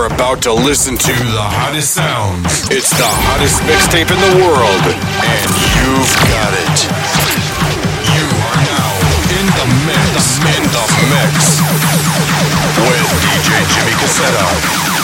You're 0.00 0.14
about 0.14 0.40
to 0.44 0.54
listen 0.54 0.96
to 0.96 1.12
the 1.12 1.44
hottest 1.44 1.92
sounds. 1.92 2.64
It's 2.72 2.88
the 2.88 3.04
hottest 3.04 3.60
mixtape 3.68 4.08
in 4.08 4.16
the 4.16 4.34
world, 4.40 4.84
and 4.96 5.48
you've 5.76 6.14
got 6.24 6.56
it. 6.56 6.88
You 8.08 8.24
are 8.32 8.60
now 8.64 8.92
in 9.28 9.44
the 9.44 9.66
mix. 9.84 10.40
In 10.56 10.64
the 10.72 10.84
mix 11.12 11.60
with 12.80 13.08
DJ 13.28 13.60
Jimmy 13.76 13.92
Cassetta. 14.00 14.99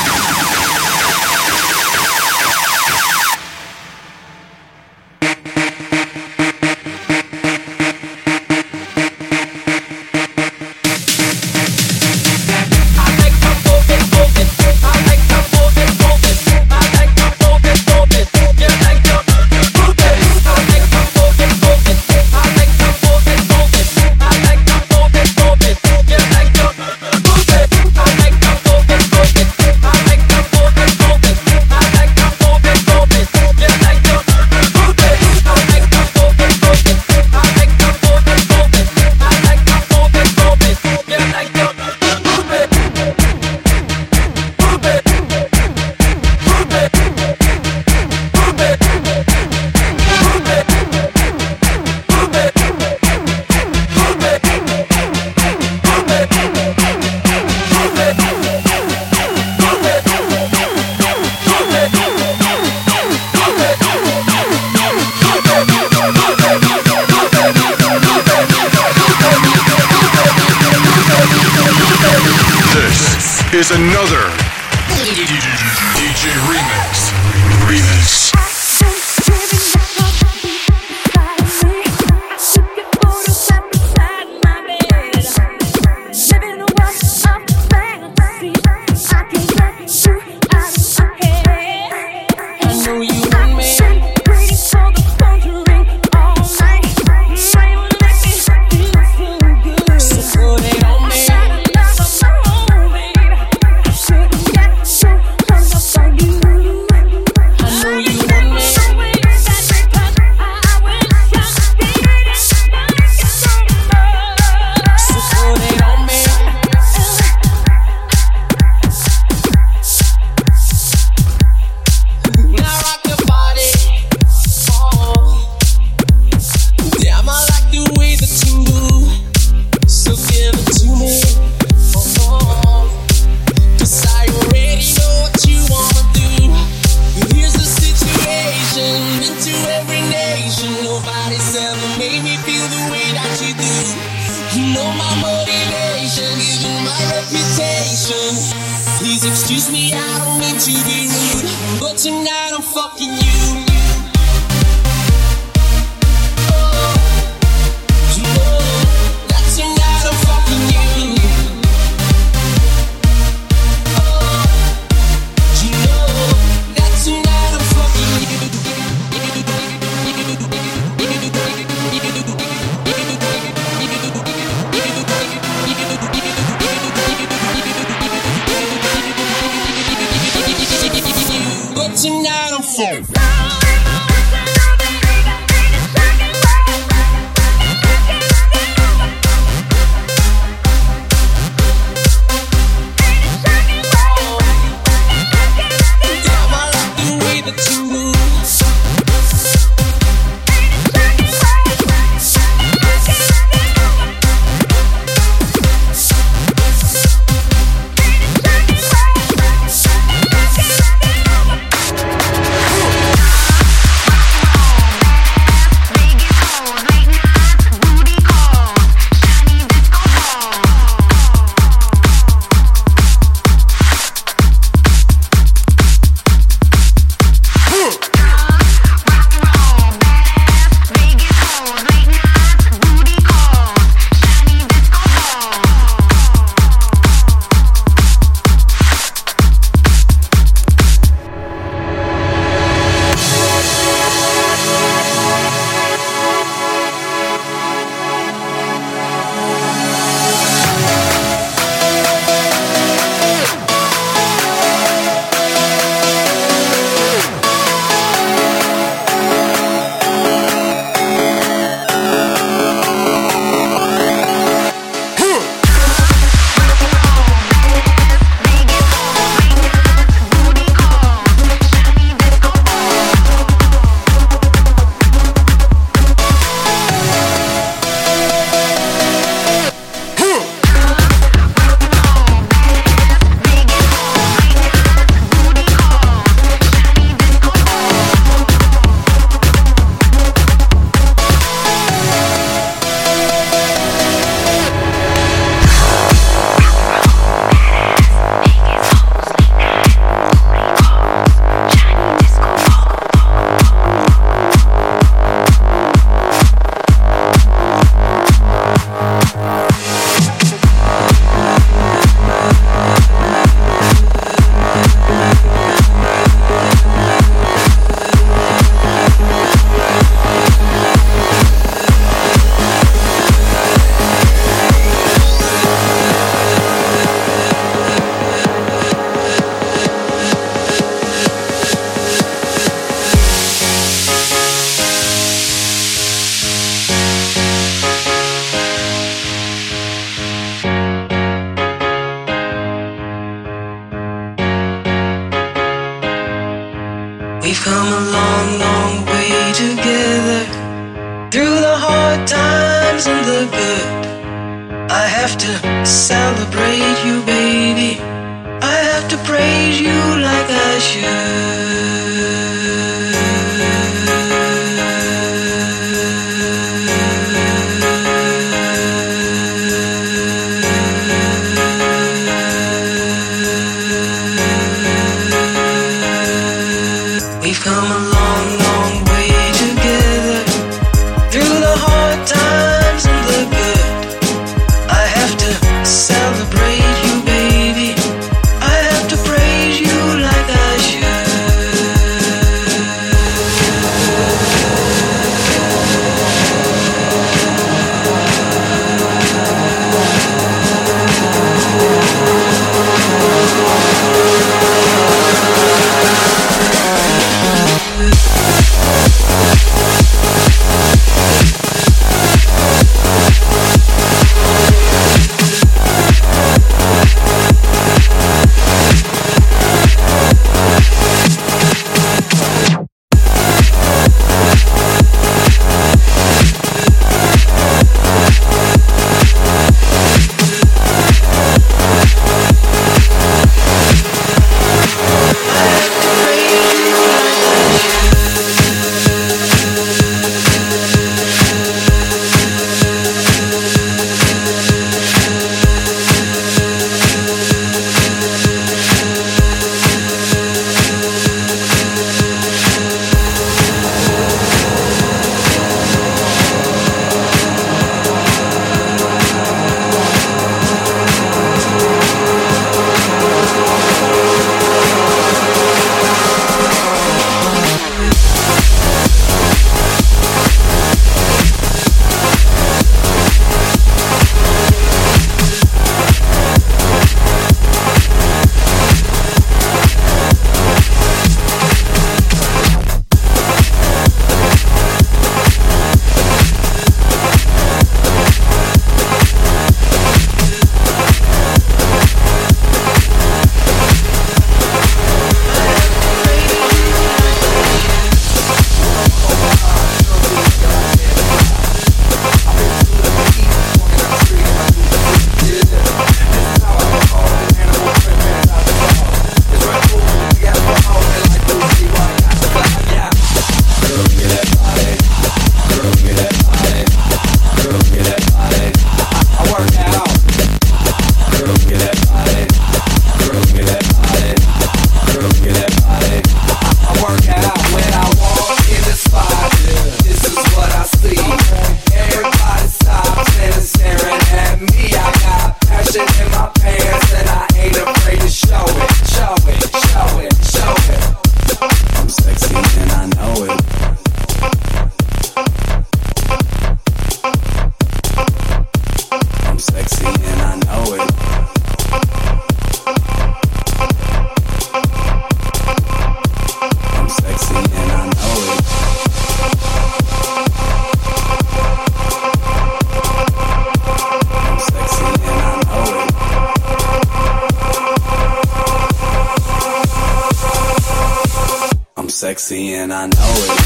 See, 572.46 572.74
and 572.74 572.92
I 572.92 573.06
know 573.06 573.12
it. 573.16 573.65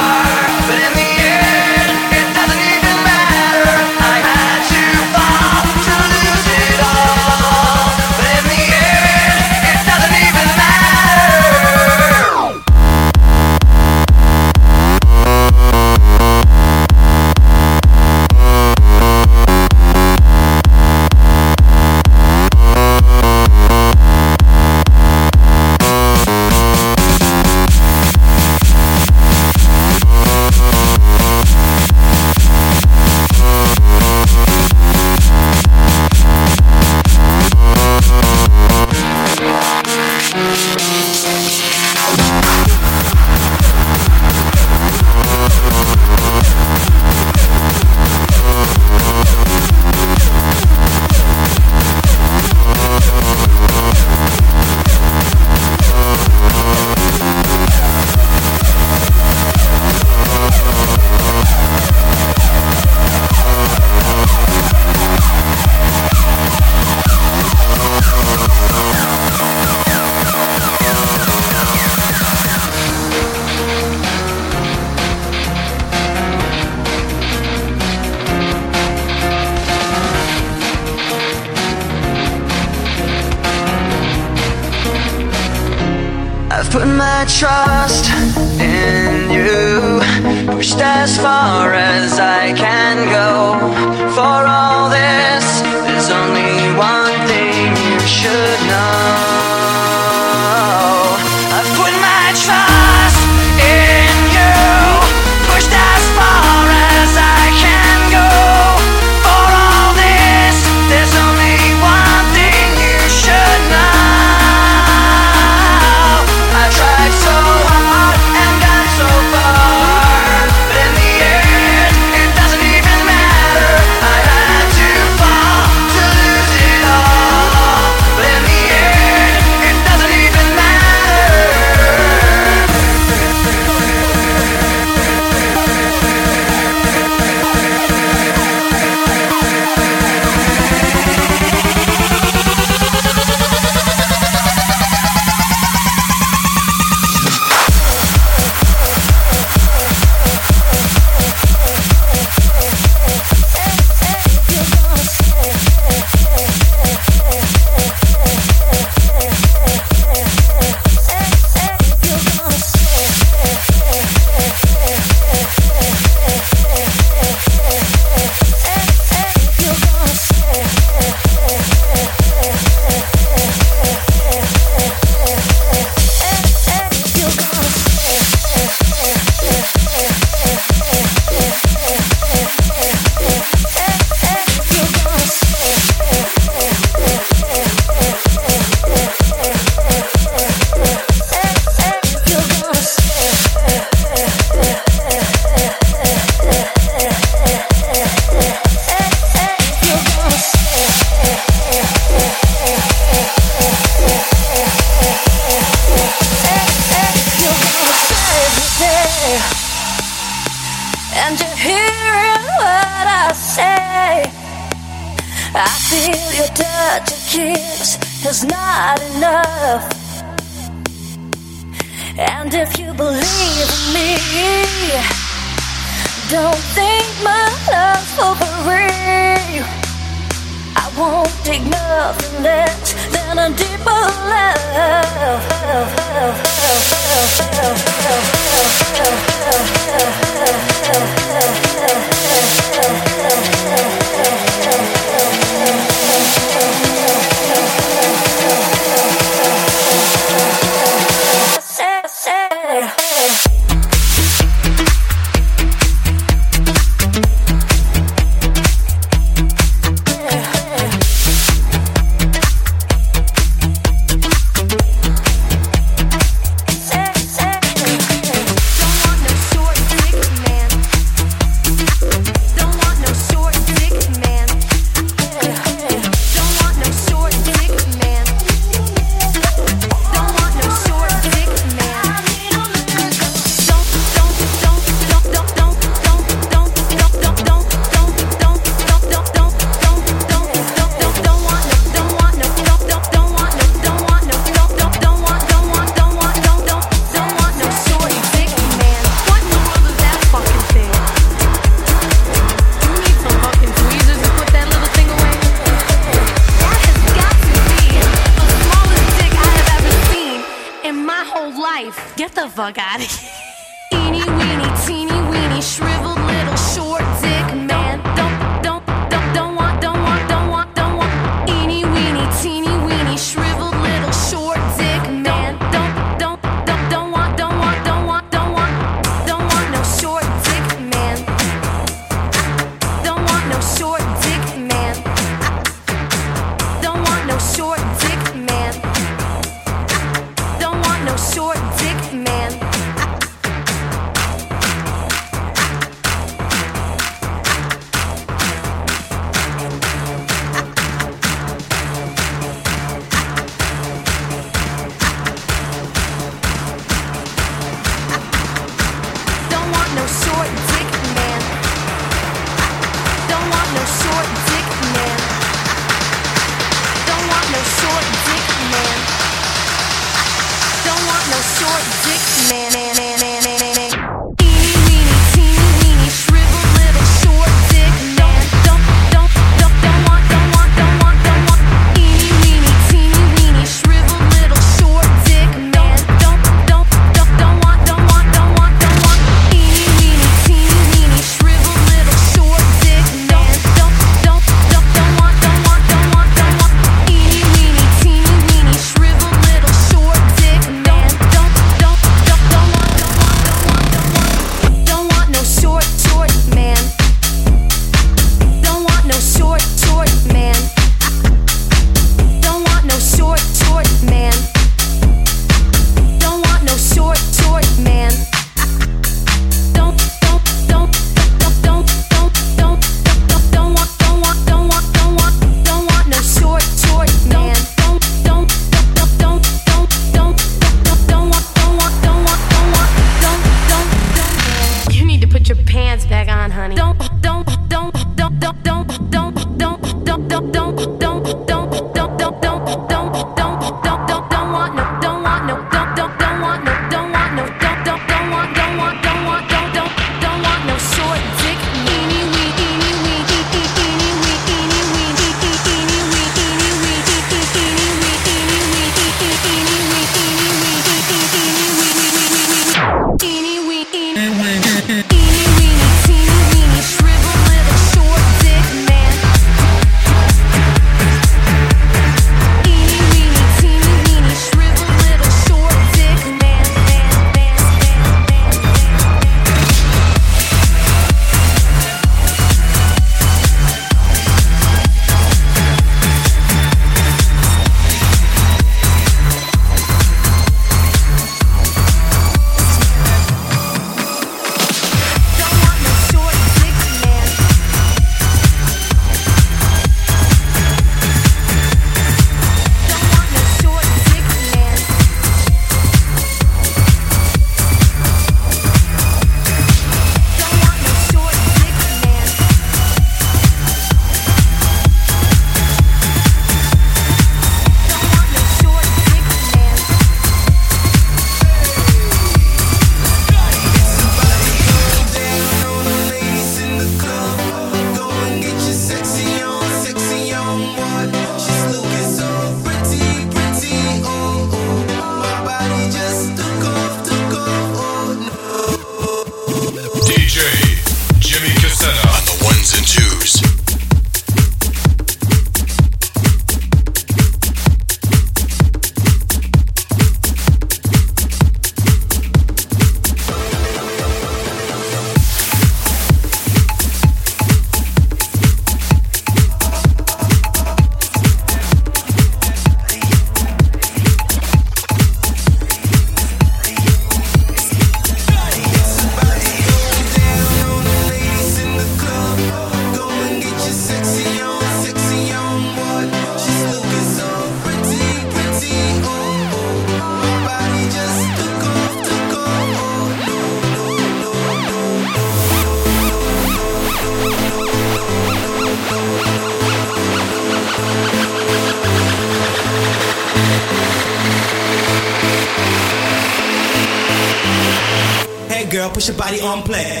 complex. 599.51 600.00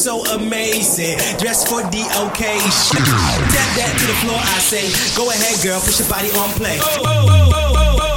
so 0.00 0.24
amazing. 0.32 1.18
Dressed 1.36 1.68
for 1.68 1.82
the 1.92 2.00
occasion. 2.24 3.04
Tap 3.52 3.70
that 3.76 3.92
to 4.00 4.06
the 4.08 4.16
floor, 4.24 4.40
I 4.40 4.58
say. 4.58 4.88
Go 5.14 5.28
ahead, 5.28 5.60
girl, 5.62 5.78
push 5.80 6.00
your 6.00 6.08
body 6.08 6.30
on 6.40 6.48
play. 6.56 6.78
Oh, 6.80 7.04
oh, 7.04 7.26
oh, 7.28 8.09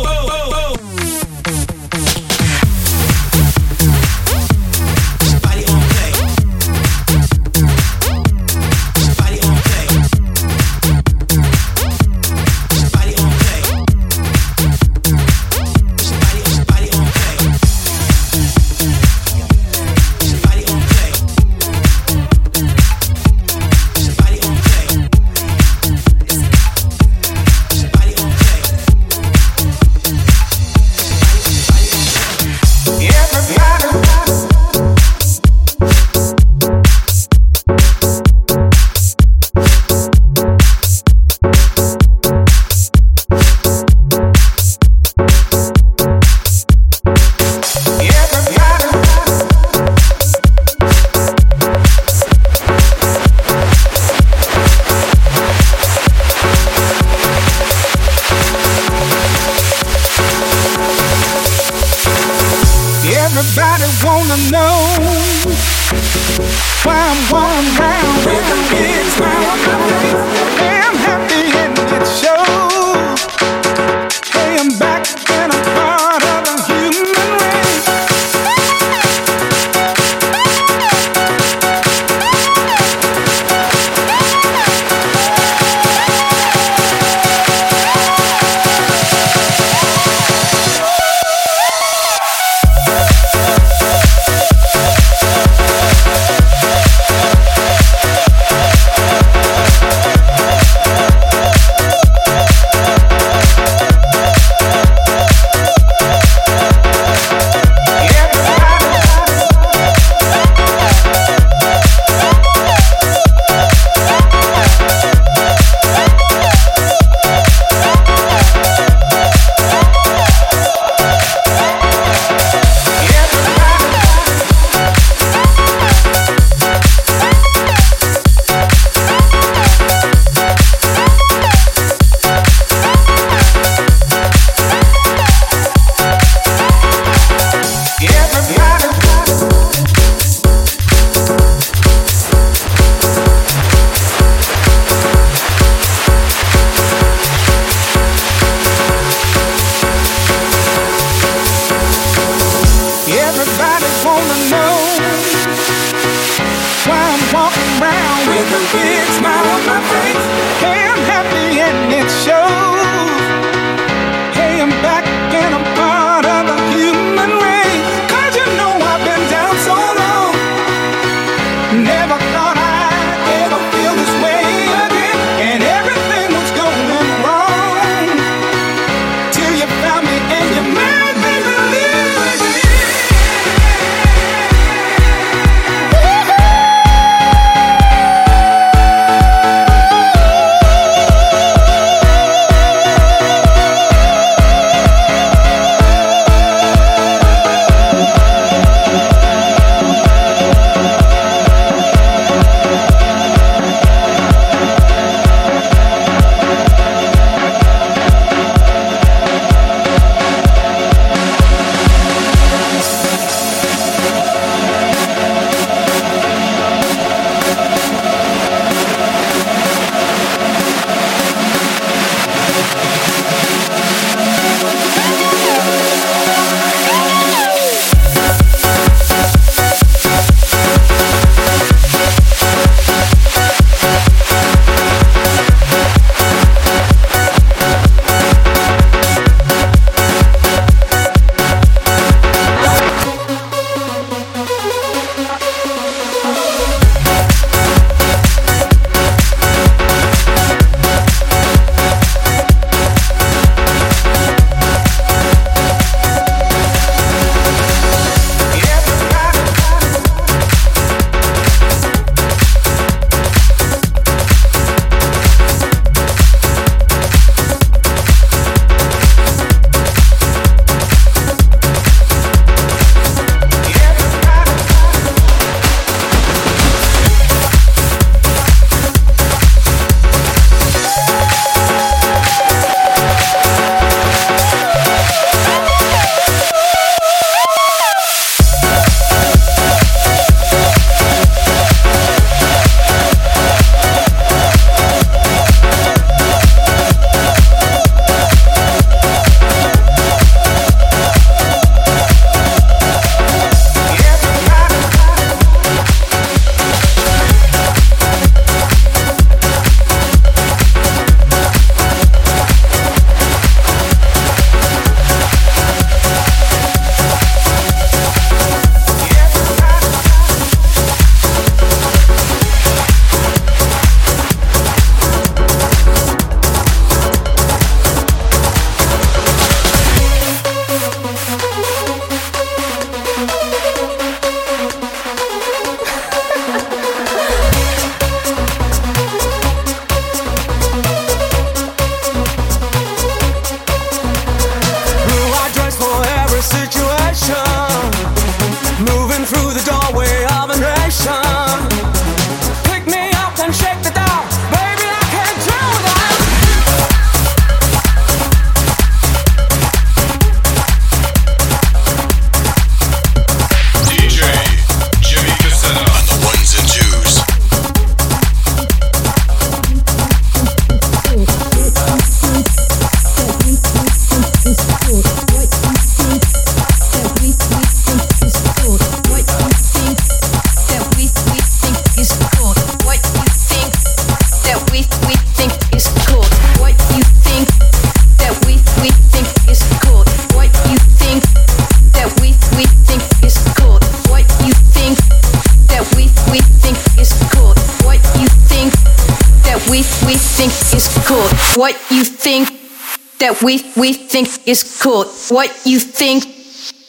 cool. 404.84 405.06
What 405.30 405.50
you 405.66 405.80
think 405.80 406.26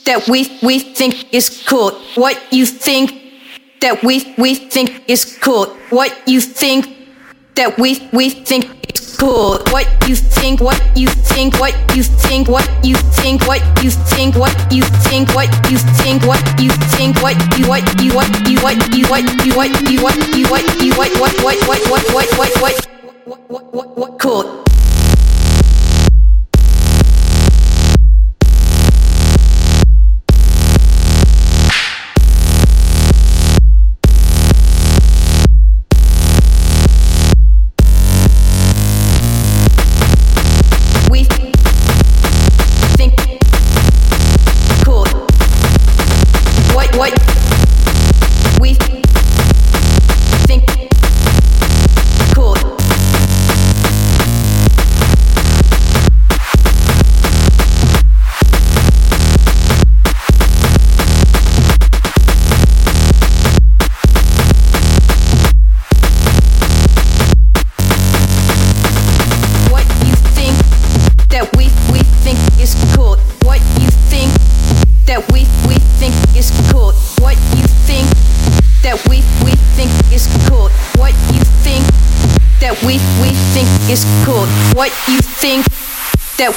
that 0.05 0.29
we 0.29 0.51
we 0.63 0.81
think 0.81 1.33
is 1.33 1.65
cool. 1.67 1.93
What 2.17 2.37
you 2.53 2.67
think 2.67 3.23
that 3.81 4.03
we 4.03 4.35
we 4.37 4.57
think 4.57 5.09
is 5.09 5.39
cool. 5.39 5.67
What 5.91 6.11
you 6.27 6.41
think 6.41 6.91
that 7.55 7.79
we 7.79 8.09
we 8.13 8.31
think 8.31 8.65
is 8.93 9.17
cool. 9.17 9.63
What 9.71 9.87
you 10.09 10.17
think, 10.17 10.61
what 10.61 10.83
you 10.97 11.07
think, 11.07 11.55
what 11.61 11.73
you 11.95 12.03
think, 12.03 12.49
what 12.49 12.67
you 12.85 12.97
think, 12.97 13.47
what 13.47 13.65
you 13.87 13.93
think, 14.03 14.35
what 14.35 14.51
you 14.73 14.83
think, 15.07 15.29
what 15.35 15.49
you 15.71 15.79
think, 15.79 16.27
what 16.27 16.43
you 16.61 16.71
think, 16.99 17.23
what 17.23 17.39
you 17.57 17.69
what 17.69 17.85
you 18.03 18.11
what 18.13 18.29
you 18.51 18.59
what 18.59 18.77
you 18.91 19.07
what 19.07 19.23
you 19.47 19.55
what 19.55 19.71
you 19.87 20.03
what 20.03 20.19
you 20.35 20.45
what 20.51 20.65
you 20.83 20.91
what 20.99 21.11
what 21.21 21.35
what 21.45 21.59
what 21.69 21.81
what 21.89 22.31
what 22.39 22.51
what 22.61 22.75
what 23.47 23.97
what 23.97 24.19
what 24.19 24.74
what 46.97 47.44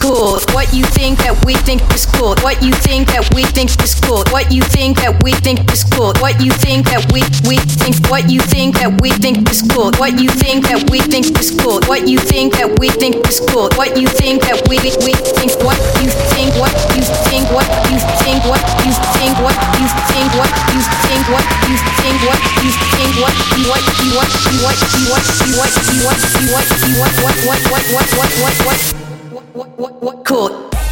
What 0.00 0.72
you 0.72 0.84
think 0.96 1.18
that 1.20 1.36
we 1.44 1.54
think 1.54 1.84
is 1.92 2.06
cool. 2.06 2.34
What 2.40 2.62
you 2.64 2.72
think 2.72 3.08
that 3.12 3.28
we 3.36 3.44
think 3.44 3.68
is 3.84 3.94
cool. 4.00 4.24
What 4.32 4.50
you 4.50 4.62
think 4.62 4.96
that 5.04 5.22
we 5.22 5.32
think 5.32 5.60
is 5.70 5.84
cool. 5.84 6.16
What 6.24 6.40
you 6.40 6.50
think 6.50 6.88
that 6.88 7.04
we 7.12 7.20
we 7.44 7.60
think. 7.60 8.00
What 8.08 8.24
you 8.28 8.40
think 8.40 8.80
that 8.80 8.96
we 9.00 9.12
think 9.12 9.44
is 9.50 9.60
cool. 9.60 9.92
What 10.00 10.18
you 10.18 10.28
think 10.32 10.64
that 10.72 10.88
we 10.88 11.00
think 11.04 11.36
is 11.38 11.52
cool. 11.52 11.80
What 11.84 12.08
you 12.08 12.18
think 12.18 12.56
that 12.56 12.80
we 12.80 12.88
think 12.88 13.20
is 13.28 13.40
cool. 13.44 13.68
What 13.76 13.92
you 13.96 14.08
think 14.08 14.40
that 14.48 14.64
we 14.72 14.80
we 15.04 15.12
think. 15.36 15.52
What 15.60 15.76
you 16.00 16.08
think. 16.32 16.56
What 16.56 16.72
you 16.96 17.04
think. 17.28 17.46
What 17.52 17.68
you 17.92 18.00
think. 18.24 18.40
What 18.48 18.62
you 18.80 18.90
think. 19.12 19.36
What 19.36 19.54
you 19.76 19.86
think. 20.08 20.32
What 20.32 20.48
you 20.72 20.80
think. 20.80 21.24
What 21.28 21.44
you 21.68 21.76
think. 22.00 22.18
What 22.24 22.40
you 22.64 22.72
think. 22.72 23.12
What 23.20 23.36
you 23.52 23.62
what 23.68 23.84
you 24.00 24.08
what 24.16 24.28
you 24.32 24.56
what 24.64 24.76
you 24.80 25.04
what 25.12 25.24
you 25.28 25.50
what 25.60 25.72
you 25.76 25.96
what 26.02 26.18
you 26.24 26.44
what 26.48 26.66
you 26.72 26.92
what 26.96 27.12
what 27.20 27.36
what 27.44 27.60
what 27.68 27.84
what 27.92 28.06
what 28.16 28.30
what 28.40 28.56
what 28.64 29.09
what, 29.52 29.68
what, 29.78 30.02
what 30.02 30.24
could 30.24 30.89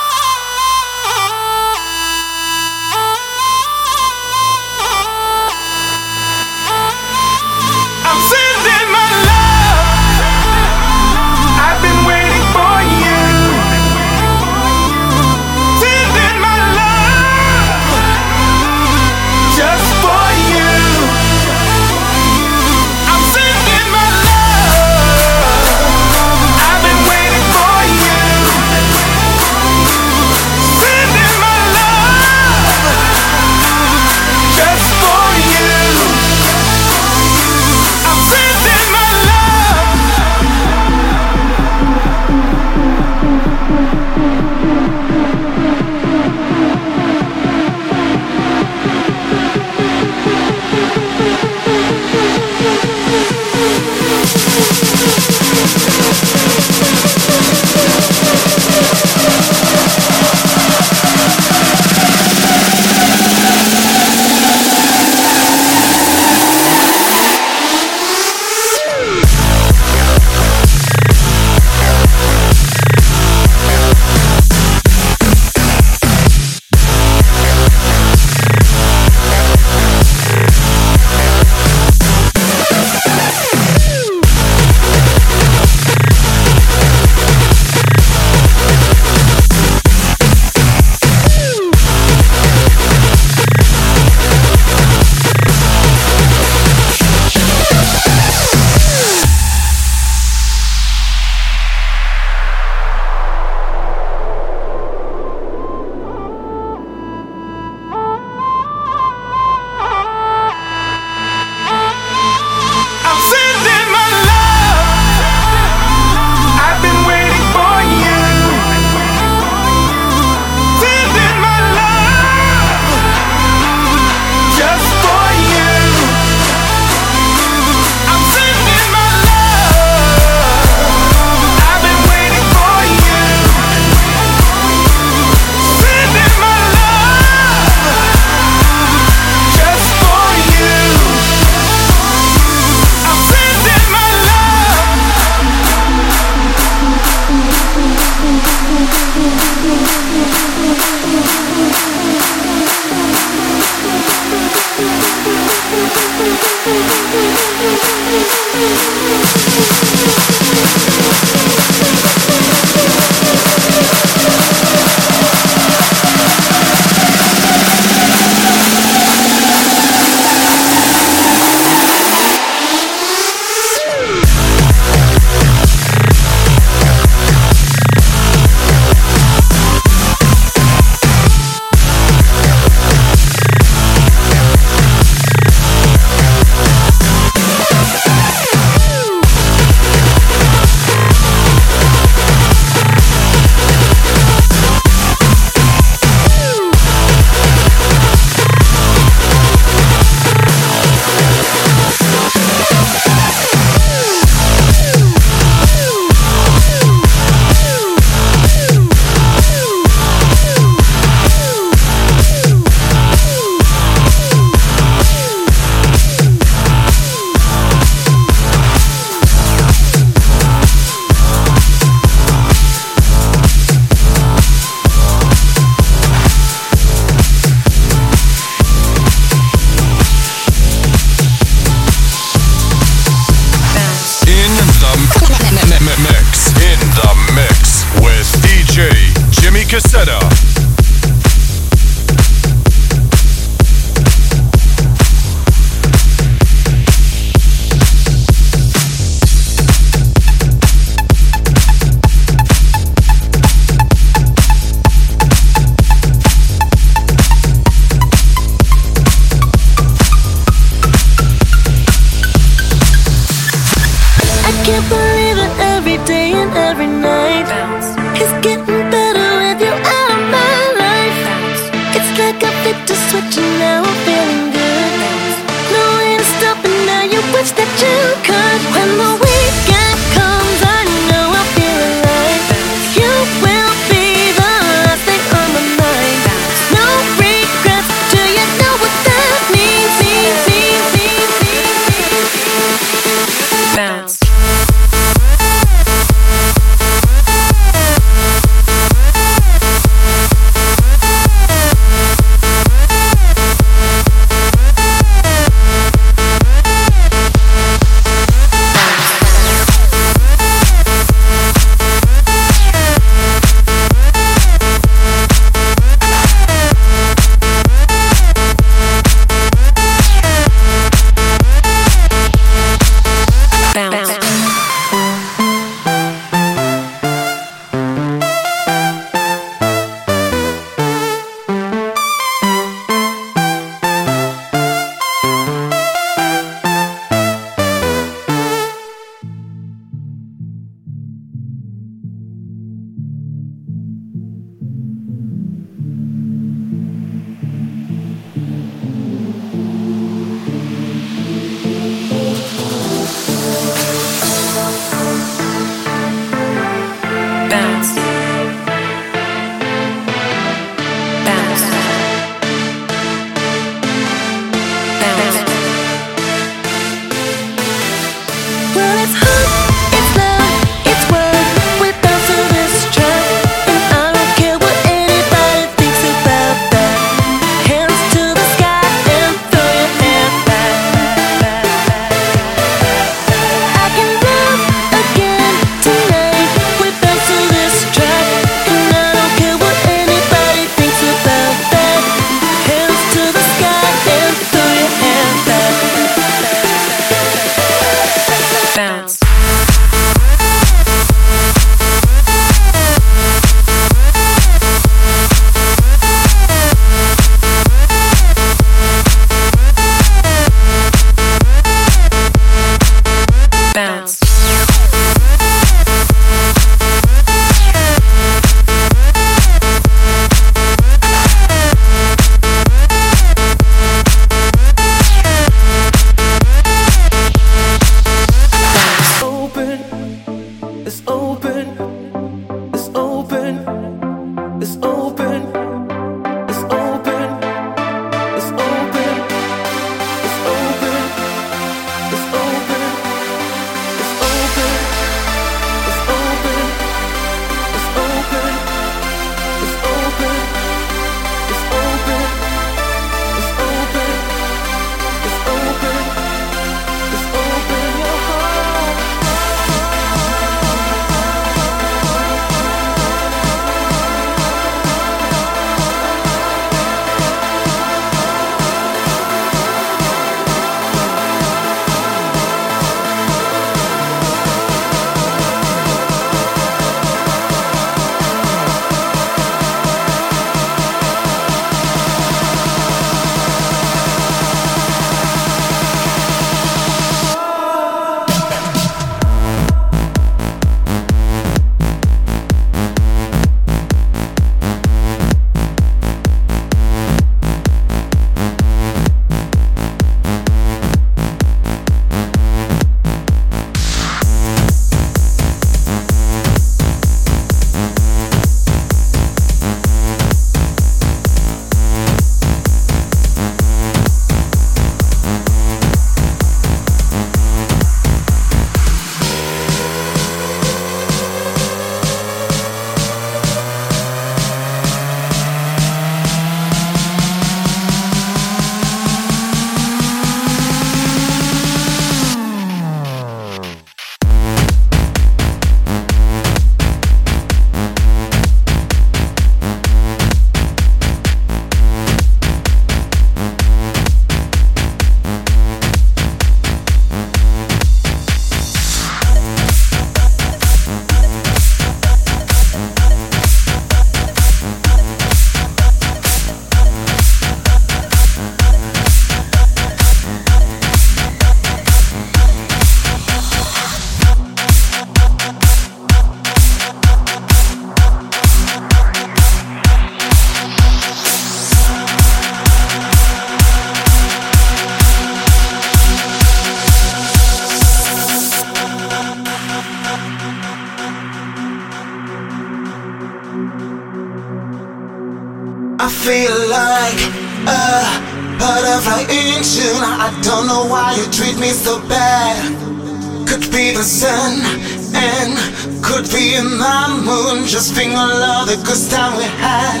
the 598.66 598.76
good 598.76 599.10
time 599.10 599.36
we 599.36 599.44
had. 599.44 600.00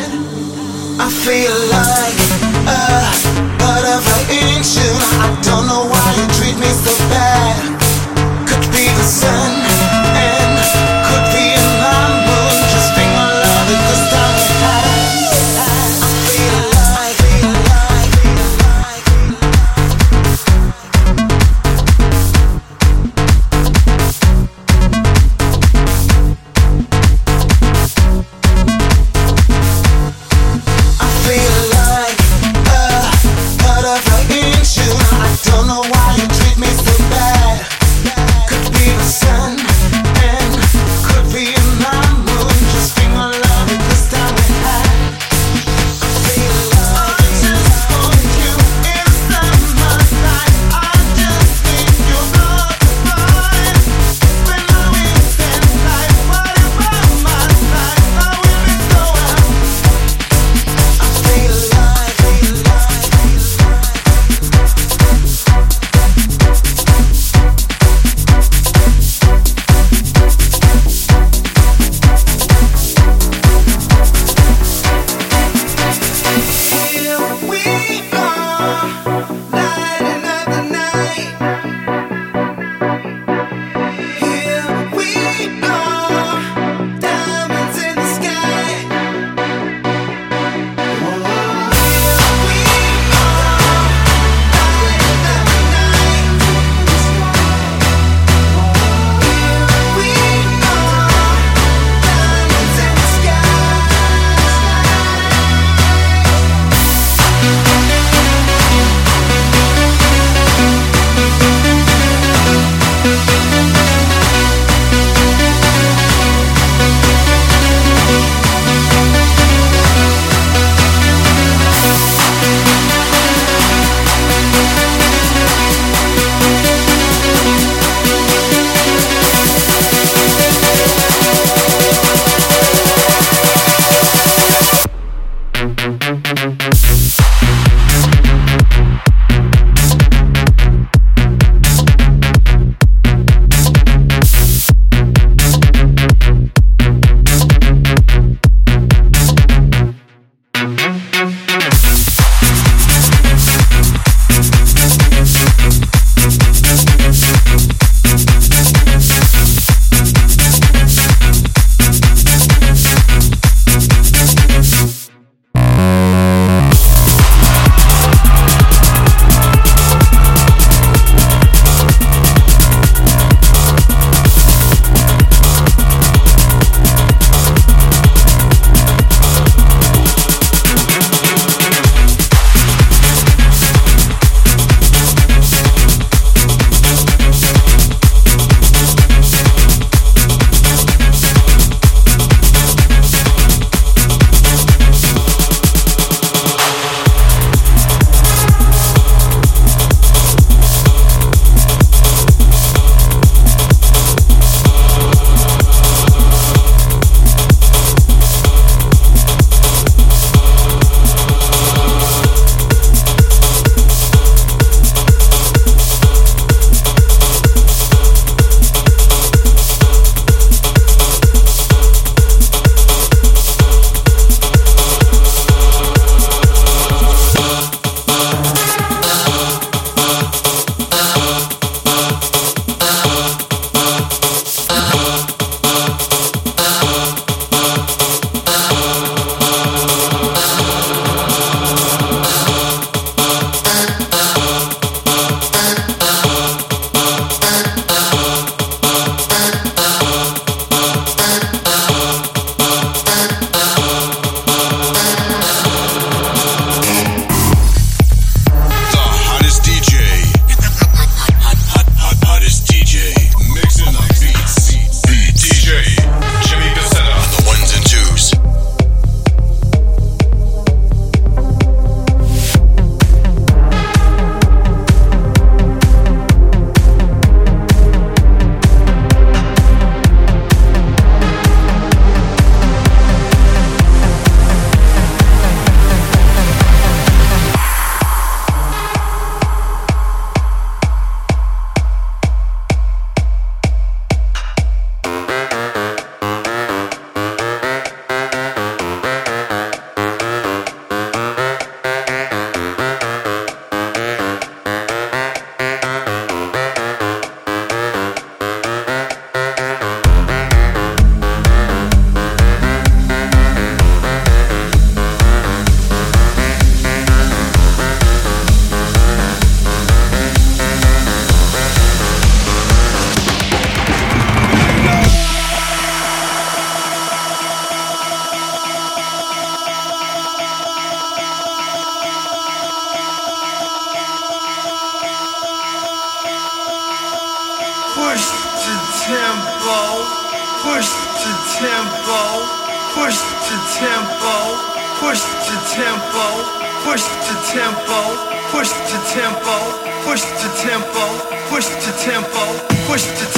I 1.00 1.08
feel 1.10 1.56
like 1.72 2.18
a 2.68 2.82
butterfly 3.58 4.22
in 4.30 4.62
June. 4.62 5.02
I 5.18 5.28
don't 5.42 5.66
know 5.66 5.84
why 5.90 6.06
you 6.18 6.26
treat 6.38 6.56
me 6.58 6.70
so 6.70 6.94
bad. 7.08 7.58
Could 8.46 8.62
be 8.70 8.86
the 8.86 9.04
sun. 9.04 9.71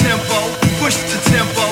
tempo, 0.05 0.35
push 0.79 0.97
the 1.09 1.17
tempo. 1.31 1.64